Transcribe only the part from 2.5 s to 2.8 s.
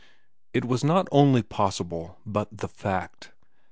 the